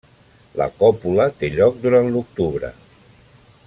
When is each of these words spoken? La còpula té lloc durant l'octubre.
La 0.61 0.67
còpula 0.79 1.27
té 1.43 1.51
lloc 1.59 1.79
durant 1.87 2.11
l'octubre. 2.17 2.73